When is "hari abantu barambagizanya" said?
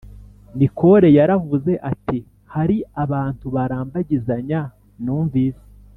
2.53-4.59